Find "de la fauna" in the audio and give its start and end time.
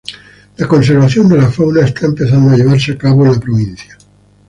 1.29-1.85